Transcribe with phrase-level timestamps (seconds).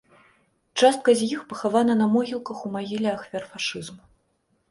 [0.83, 4.01] Частка з іх пахавана на могілках ў магіле ахвяр фашызму.